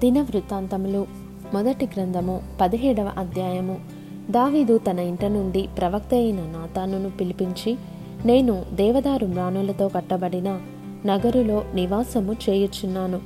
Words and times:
దిన 0.00 0.22
వృత్తాంతములు 0.22 1.06
మొదటి 1.54 1.84
గ్రంథము 1.84 2.42
పదిహేడవ 2.60 3.12
అధ్యాయము. 3.18 3.80
దావీదు 4.30 4.78
తన 4.78 4.98
ఇంట 4.98 5.24
నుండి 5.24 5.68
ప్రవక్త 5.78 6.14
అయిన 6.14 6.34
నాతానును 6.34 7.10
పిలిపించి 7.10 7.76
నేను 8.24 8.64
దేవదారు 8.72 9.26
మ్రాణులతో 9.26 9.88
కట్టబడిన 9.88 10.60
నగరులో 11.06 11.64
నివాసము 11.74 12.32
చేయుచున్నాను. 12.32 13.20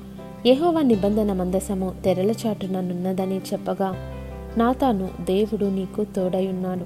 యహోవ 0.47 0.81
నిబంధన 0.83 1.33
మందసము 1.33 1.95
తెరల 2.05 2.31
చాటుననున్నదని 2.31 3.39
చెప్పగా 3.39 3.97
నాతాను 4.57 5.09
దేవుడు 5.21 5.67
నీకు 5.67 6.05
తోడయున్నాడు. 6.05 6.85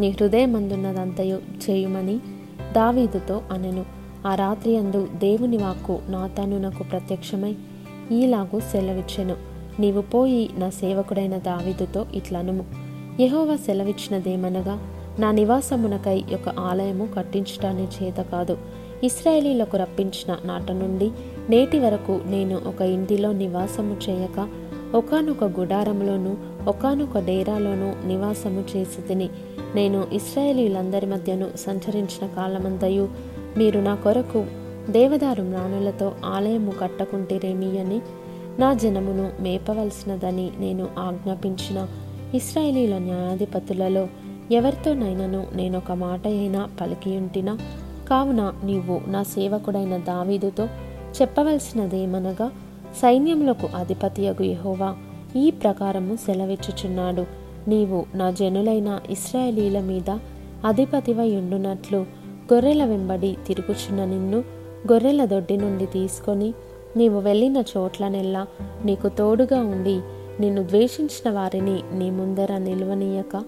నీ 0.00 0.10
హృదయమందున్నదంతయు 0.10 1.38
చేయుమని 1.70 2.18
దావీదుతో 2.72 3.42
అనెను. 3.52 3.84
ఆ 4.26 4.34
రాత్రి 4.34 4.76
అందు 4.76 5.08
దేవుని 5.14 5.56
వాక్కు 5.56 5.98
నాతాను 6.08 6.58
నాకు 6.58 6.82
ప్రత్యక్షమై 6.82 7.56
ఈలాగు 8.12 8.60
సెలవిచ్చెను. 8.60 9.36
నీవు 9.80 10.00
పోయి 10.00 10.50
నా 10.58 10.70
సేవకుడైన 10.70 11.36
దావీదుతో 11.36 12.06
ఇట్లనుము. 12.14 12.64
యెహోవా 13.20 13.56
సెలవిచ్చినదేమనగా 13.56 14.78
నా 15.18 15.30
నివాసమునకై 15.30 16.24
ఒక 16.34 16.48
ఆలయము 16.58 17.08
కట్టించటాన్ని 17.16 17.84
చేత 17.84 18.16
కాదు. 18.16 18.58
ఇస్రాయేలీలకు 19.04 19.76
రప్పించిన 19.76 20.36
నాట 20.44 20.72
నుండి 20.72 21.10
నేటి 21.50 21.78
వరకు 21.78 22.20
నేను 22.26 22.60
ఒక 22.66 22.80
ఇంటిలో 22.80 23.32
నివాసము 23.32 23.96
చేయక 24.08 24.48
ఒకనొక 24.94 25.44
గుడారంలోను 25.44 26.36
ఒకనొక 26.68 27.18
డేరాలోనూ 27.18 28.06
నివాసము 28.06 28.64
చేసి 28.76 29.02
తిని 29.02 29.28
నేను 29.74 30.06
ఇస్రాయేలీలందరి 30.12 31.06
మధ్యను 31.06 31.50
సంచరించిన 31.56 32.26
కాలమంతయు 32.26 33.08
మీరు 33.56 33.80
నా 33.80 33.94
కొరకు 33.94 34.46
దేవదారు 34.90 35.42
మ్రాణులతో 35.42 36.12
ఆలయము 36.24 36.70
కట్టకుంటిరేమి 36.70 37.80
అని 37.80 38.00
నా 38.58 38.74
జనమును 38.74 39.42
మేపవలసినదని 39.42 40.50
నేను 40.58 40.88
ఆజ్ఞాపించిన 40.98 41.88
ఇస్రాయేలీల 42.34 42.98
న్యాయాధిపతులలో 42.98 44.08
ఎవరితోనైనను 44.50 45.46
నేనొక 45.54 45.92
మాట 45.92 46.26
అయినా 46.26 46.68
పలికియుంటినా 46.80 47.58
కావున 48.10 48.52
నీవు 48.64 49.00
నా 49.06 49.22
సేవకుడైన 49.22 49.96
దావీదుతో 49.96 50.64
చెప్పవలసినదేమనగా 51.20 52.52
సైన్యములకు 53.02 53.68
అధిపతియగు 53.76 54.42
యహోవా 54.42 54.96
ఈ 55.36 55.50
ప్రకారము 55.50 56.14
సెలవిచ్చుచున్నాడు. 56.16 57.24
నీవు 57.68 58.04
నా 58.14 58.30
జనులైన 58.30 59.00
ఇస్రాయేలీల 59.10 59.80
మీద 59.80 60.10
అధిపతివై 60.64 61.36
ఉండునట్లు 61.36 61.98
గొర్రెల 62.52 62.84
వెంబడి 62.84 63.36
తిరుగుచున్న 63.46 64.04
నిన్ను 64.04 64.59
గొర్రెల 64.92 65.24
దొడ్డి 65.24 65.56
నుండి 65.56 65.86
తీసుకొని 65.86 66.54
నీవు 66.96 67.20
వెళ్ళిన 67.20 67.56
చోట్లనెల్లా 67.56 68.46
నీకు 68.84 69.08
తోడుగా 69.08 69.60
ఉండి 69.60 70.00
నిన్ను 70.40 70.62
ద్వేషించిన 70.62 71.34
వారిని 71.34 71.82
నీ 71.92 72.10
ముందర 72.10 72.56
నిలువనీయక 72.56 73.42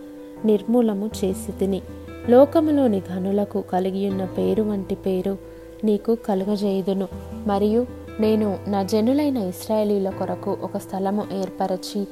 నిర్మూలము 0.45 1.11
చేసి 1.25 1.53
తిని. 1.53 1.83
లోకములోని 2.29 3.01
ఘనులకు 3.01 3.61
కలిగియున్న 3.61 4.25
పేరు 4.25 4.63
వంటి 4.63 4.95
పేరు 4.95 5.39
నీకు 5.85 6.15
కలుగజేయుదును. 6.15 7.09
మరియు 7.47 7.87
నేను 8.21 8.59
నా 8.69 8.83
జనులైన 8.83 9.37
ఇస్రాయేలీల 9.37 10.11
కొరకు 10.11 10.57
ఒక 10.63 10.77
స్థలము 10.77 11.25
ఏర్పరచి 11.33 12.07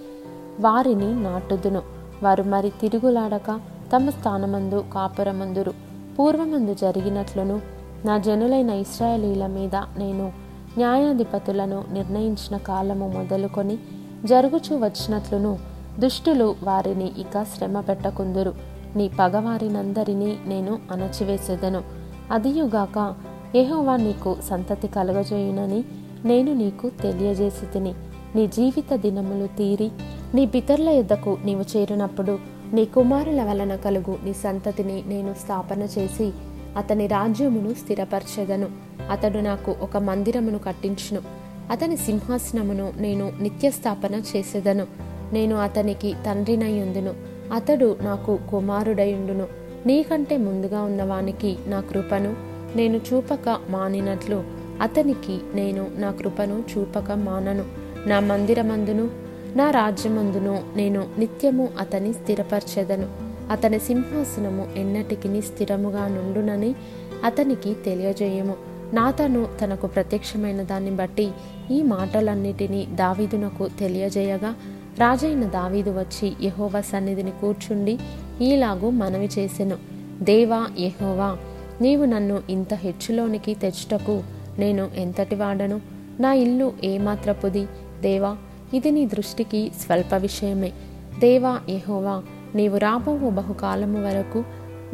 వారిని 0.61 1.23
నాటుదును. 1.23 1.83
వారు 2.23 2.43
మరి 2.43 2.71
తిరుగులాడక 2.71 3.61
తమ 3.97 4.11
స్థానమందు 4.11 4.84
కాపురమందురు. 4.95 5.73
పూర్వమందు 6.19 6.75
జరిగినట్లును 6.75 7.80
నా 8.05 8.19
జనులైన 8.19 8.70
ఇస్రాయేలీల 8.70 9.47
మీద 9.47 9.77
నేను 9.77 10.33
న్యాయాధిపతులను 10.79 11.84
నిర్ణయించిన 11.93 12.56
కాలము 12.56 13.09
మొదలుకొని 13.09 13.79
జరుగుచూ 14.25 14.77
వచ్చినట్లును 14.77 15.59
దుష్టులు 15.98 16.55
వారిని 16.62 17.12
ఇక 17.19 17.43
శ్రమ 17.43 17.81
పెట్టకుందురు. 17.81 18.55
నీ 18.97 19.11
పగవారినందరినీ 19.19 20.37
నేను 20.47 20.78
అణచివేసేదను. 20.91 21.83
అదియుగాక 22.31 23.15
యెహోవా 23.55 23.97
నీకు 23.97 24.37
సంతతి 24.50 24.88
కలగజేయునని 24.88 25.84
నేను 26.25 26.53
నీకు 26.53 26.91
తెలియజేసి 27.03 27.67
తిని 27.67 27.94
నీ 28.37 28.47
జీవిత 28.47 28.94
దినములు 28.94 29.47
తీరి 29.47 29.91
నీ 30.34 30.47
పితరుల 30.47 30.88
యుద్ధకు 30.88 31.38
నీవు 31.44 31.65
చేరినప్పుడు 31.77 32.38
నీ 32.72 32.84
కుమారుల 32.84 33.44
వలన 33.44 33.77
కలుగు 33.77 34.19
నీ 34.25 34.32
సంతతిని 34.32 35.03
నేను 35.06 35.34
స్థాపన 35.34 35.82
చేసి 35.82 36.32
అతని 36.76 37.06
రాజ్యమును 37.06 37.75
స్థిరపరచెదను. 37.75 38.69
అతడు 39.10 39.38
నాకు 39.38 39.76
ఒక 39.81 39.97
మందిరమును 39.97 40.58
కట్టించును. 40.58 41.20
అతని 41.70 41.97
సింహాసనమును 41.97 42.92
నేను 42.97 43.32
నిత్యస్థాపన 43.41 44.14
చేసేదను. 44.14 44.86
నేను 45.32 45.56
అతనికి 45.56 46.14
తండ్రినయ్యుందును 46.26 47.14
అతడు 47.53 47.97
నాకు 48.03 48.38
కుమారుడయుండును. 48.50 49.47
నీకంటే 49.86 50.36
ముందుగా 50.36 50.82
ఉన్నవానికి 50.82 51.56
నా 51.66 51.81
కృపను 51.81 52.36
నేను 52.76 52.97
చూపక 52.97 53.58
మానినట్లు. 53.69 54.44
అతనికి 54.81 55.38
నేను 55.54 55.87
నా 55.97 56.10
కృపను 56.10 56.64
చూపక 56.76 57.10
మానను. 57.10 57.64
నా 58.08 58.20
మందిరమందును 58.20 59.10
నా 59.56 59.70
రాజ్యమందును 59.70 60.62
నేను 60.76 61.04
నిత్యము 61.19 61.69
అతని 61.78 62.12
స్థిరపరచెదను. 62.12 63.30
అతని 63.50 63.78
సింహాసనము 63.78 64.69
ఎన్నటికి 64.77 65.43
స్థిరముగా 65.43 66.09
నుండునని 66.09 66.75
అతనికి 67.25 67.75
తెలియజేయము. 67.75 68.55
నాతను 68.94 69.49
తనకు 69.61 69.87
ప్రత్యక్షమైన 69.87 70.62
దాన్ని 70.62 70.91
బట్టి 70.91 71.31
ఈ 71.71 71.83
మాటలన్నిటినీ 71.83 72.87
దావీదునకు 72.91 73.69
తెలియజేయగా 73.81 74.55
రాజైన 74.99 75.44
దావీదు 75.44 75.91
వచ్చి 75.91 76.33
యహోవా 76.43 76.81
సన్నిధిని 76.81 77.31
కూర్చుండి 77.31 77.99
ఈలాగు 78.41 78.91
మనవి 78.91 79.28
చేసెను. 79.38 79.77
దేవా 80.22 80.69
యహోవా 80.78 81.38
నీవు 81.81 82.05
నన్ను 82.05 82.43
ఇంత 82.50 82.75
హెచ్చులోనికి 82.75 83.55
తెచ్చుటకు 83.55 84.22
నేను 84.59 84.91
ఎంతటి 84.97 85.34
వాడను? 85.34 85.81
నా 86.21 86.32
ఇల్లు 86.32 86.72
ఏమాత్రపుది? 86.84 87.67
దేవా 88.00 88.37
ఇది 88.75 88.91
నీ 88.91 89.06
దృష్టికి 89.06 89.72
స్వల్ప 89.81 90.15
విషయమే. 90.15 90.72
దేవా 91.19 91.61
యహోవా 91.69 92.22
నీవు 92.55 92.77
రాబోవు 92.77 93.31
బహుకాలము 93.31 94.05
వరకు 94.05 94.44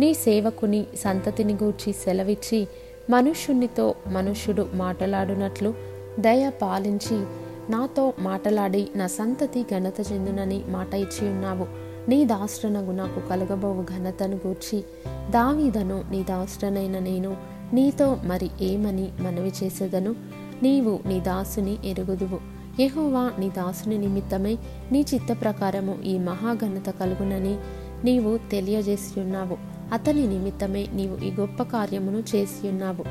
నీ 0.00 0.14
సేవకుని 0.14 0.86
సంతతిని 0.96 1.54
గూర్చి 1.54 1.92
సెలవిచ్చి 1.92 2.68
మనుష్యునితో 3.10 3.94
మనుష్యుడు 4.06 4.68
మాటలాడునట్లు 4.74 5.74
దయ 6.20 6.50
పాలించి 6.62 7.24
నాతో 7.70 8.12
మాటలాడి 8.18 8.88
నా 8.96 9.06
సంతతి 9.06 9.62
ఘనత 9.62 10.12
చెందునని 10.12 10.62
మాట 10.68 10.94
ఇచ్చి 10.94 11.28
ఉన్నావు. 11.28 11.66
నీ 12.08 12.24
దాస్ట్రనగు 12.24 12.92
నాకు 12.92 13.28
కలగబోవు 13.28 13.82
ఘనతను 13.82 14.40
గూర్చి 14.46 14.84
దావీదను 15.30 16.04
నీ 16.10 16.22
దాస్ట్రనైన 16.22 16.98
నేను 16.98 17.36
నీతో 17.72 18.16
మరి 18.24 18.50
ఏమని 18.60 19.08
మనవి 19.20 19.52
చేసేదను? 19.64 20.14
నీవు 20.62 20.98
నీ 21.06 21.20
దాసుని 21.20 21.78
ఎరుగుదువు. 21.84 22.38
యహోవా 22.80 23.30
నీ 23.38 23.48
దాసుని 23.48 23.98
నిమిత్తమై 23.98 24.58
నీ 24.92 25.04
చిత్త 25.14 25.32
ప్రకారము 25.32 25.98
ఈ 26.04 26.18
మహాఘనత 26.18 26.90
కలుగునని 26.90 27.56
నీవు 28.04 28.38
తెలియజేసి 28.50 29.20
ఉన్నావు. 29.20 29.56
అతని 29.92 30.26
నిమిత్తమే 30.26 30.86
నీవు 30.94 31.24
ఈ 31.24 31.30
గొప్ప 31.40 31.62
కార్యమును 31.62 32.22
చేసి 32.36 32.68
ఉన్నావు. 32.68 33.04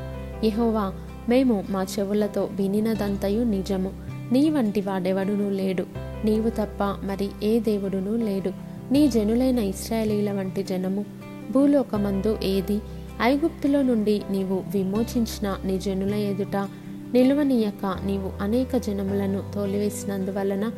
యహోవా 0.46 0.92
మేము 1.28 1.64
మా 1.70 1.86
చెవులతో 1.98 2.44
వినినదంతయు 2.44 3.44
నిజము. 3.44 3.92
నీ 4.32 4.50
వంటి 4.50 4.80
వాడెవడునూ 4.80 5.50
లేడు. 5.50 5.86
నీవు 6.24 6.50
తప్ప 6.50 6.82
మరి 6.82 7.28
ఏ 7.42 7.60
దేవుడునూ 7.60 8.16
లేడు. 8.16 8.50
నీ 8.92 9.08
జనులైన 9.08 9.58
ఇస్రాయేలీల 9.58 10.32
వంటి 10.32 10.62
జనము. 10.62 11.04
భూలోకమందు 11.50 12.38
ఏది? 12.42 12.80
ఐగుప్తులో 13.22 13.82
నుండి 13.82 14.22
నీవు 14.30 14.64
విమోచించిన 14.74 15.56
నీ 15.64 15.78
జనుల 15.78 16.14
ఎదుట 16.14 16.68
నిలువనీయక 17.12 17.96
నీవు 18.04 18.42
అనేక 18.42 18.76
జనములను 18.76 19.42
తోలివేసినందువలన 19.54 20.70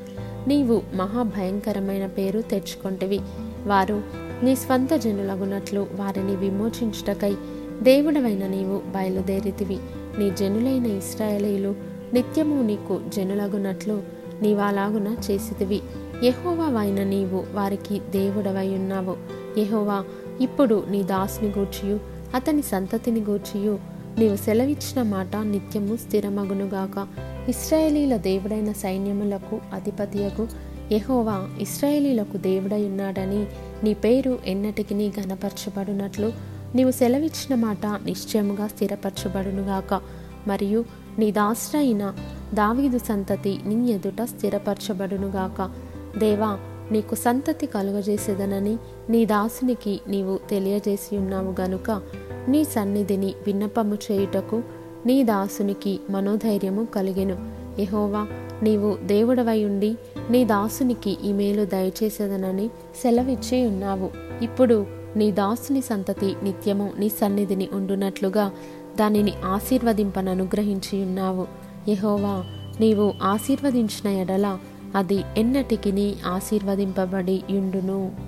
నీవు 0.49 0.83
మహాభయంకరమైన 0.95 2.07
పేరు 2.07 2.41
తెచ్చుకొంటివి. 2.41 3.21
వారు 3.67 4.03
నీ 4.43 4.57
స్వంత 4.57 4.95
జనులగునట్లు 4.95 5.87
వారిని 5.95 6.37
విమోచించుటకై 6.37 7.37
దేవుడవైన 7.83 8.47
నీవు 8.47 8.79
బయలుదేరితివి. 8.79 9.79
నీ 10.19 10.31
జనులైన 10.31 10.87
ఇస్రాయలీలు 10.87 11.75
నిత్యము 12.13 12.63
నీకు 12.63 13.01
జనులగునట్లు 13.09 14.03
నీవాలాగున 14.43 15.17
చేసితివి. 15.31 15.81
యహోవావైన 16.25 17.03
నీవు 17.03 17.45
వారికి 17.53 17.99
దేవుడవై 17.99 18.69
ఉన్నావు 18.69 19.17
యహోవా 19.59 20.05
ఇప్పుడు 20.41 20.85
నీ 20.91 21.03
దాసుని 21.03 21.51
గూర్చియు 21.59 22.01
అతని 22.35 22.63
సంతతిని 22.63 23.21
గూర్చియు 23.21 23.79
నీవు 24.19 24.37
సెలవిచ్చిన 24.37 25.03
మాట 25.03 25.37
నిత్యము 25.37 25.97
స్థిరమగునుగాక. 25.97 27.07
ఇస్రాయేలీల 27.49 28.17
దేవుడైన 28.17 28.73
సైన్యములకు 28.73 29.61
అధిపతియకు 29.73 30.49
యహోవా 30.93 31.49
ఇస్రాయేలీలకు 31.61 32.37
దేవుడై 32.37 32.83
ఉన్నాడని 32.83 33.47
నీ 33.85 33.95
పేరు 33.95 34.39
ఎన్నటికి 34.47 35.13
గనపరచబడినట్లు 35.21 36.33
నీవు 36.75 36.91
సెలవిచ్చిన 36.91 37.55
మాట 37.55 37.87
నిశ్చయముగా 37.87 38.67
స్థిరపరచబడునుగాక. 38.67 40.01
మరియు 40.47 40.85
నీ 41.19 41.31
దాసుడైన 41.31 42.15
దావీదు 42.55 42.99
సంతతి 42.99 43.59
నీ 43.67 43.91
ఎదుట 43.93 44.23
స్థిరపరచబడునుగాక. 44.23 45.71
దేవా 46.19 46.59
నీకు 46.93 47.15
సంతతి 47.15 47.67
కలుగజేసేదనని 47.67 48.77
నీ 49.11 49.25
దాసునికి 49.25 50.01
నీవు 50.09 50.41
తెలియజేసి 50.51 51.17
ఉన్నావు 51.17 51.55
గనుక 51.61 52.03
నీ 52.49 52.65
సన్నిధిని 52.65 53.35
విన్నపము 53.47 53.95
చేయుటకు 53.95 54.63
నీ 55.07 55.23
దాసునికి 55.23 56.01
మనోధైర్యము 56.11 56.85
కలిగెను. 56.85 57.37
యహోవా 57.81 58.27
నీవు 58.63 58.99
దేవుడవై 59.03 59.65
ఉండి 59.65 59.97
నీ 60.31 60.45
దాసునికి 60.45 61.19
ఈ 61.25 61.33
మేలు 61.33 61.65
దయచేసేదనని 61.65 62.71
సెలవిచ్చి 63.03 63.67
ఉన్నావు. 63.67 64.11
ఇప్పుడు 64.43 64.87
నీ 65.17 65.33
దాసుని 65.33 65.81
సంతతి 65.81 66.37
నిత్యము 66.43 66.93
నీ 66.99 67.09
సన్నిధిని 67.09 67.69
ఉండునట్లుగా 67.73 68.53
దానిని 69.01 69.33
ఆశీర్వదింపననుగ్రహించి 69.45 71.03
ఉన్నావు. 71.03 71.47
యహోవా 71.89 72.45
నీవు 72.81 73.15
ఆశీర్వదించిన 73.23 74.09
ఎడల 74.09 74.59
అది 74.95 75.23
ఎన్నటికి 75.37 76.17
ఆశీర్వదింపబడి 76.27 77.43
యుండును 77.51 78.28